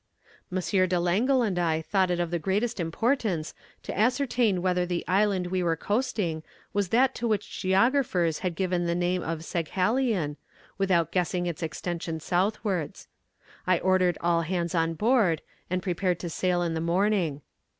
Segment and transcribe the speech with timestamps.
[0.51, 0.57] "M.
[0.59, 3.53] de Langle and I thought it of the greatest importance
[3.83, 6.41] to ascertain whether the island we were coasting
[6.73, 10.37] was that to which geographers had given the name of Saghalien,
[10.79, 13.09] without guessing its extension southwards.
[13.67, 17.43] I ordered all hands on board, and prepared to sail in the morning.